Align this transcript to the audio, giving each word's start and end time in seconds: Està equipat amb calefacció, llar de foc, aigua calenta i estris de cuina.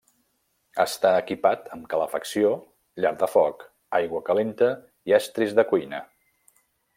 Està 0.83 1.09
equipat 1.23 1.67
amb 1.75 1.85
calefacció, 1.91 2.53
llar 3.05 3.11
de 3.25 3.29
foc, 3.35 3.67
aigua 4.01 4.23
calenta 4.31 4.71
i 5.13 5.19
estris 5.23 5.55
de 5.61 5.67
cuina. 5.75 6.03